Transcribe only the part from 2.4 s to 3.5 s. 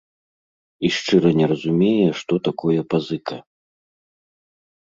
такое пазыка.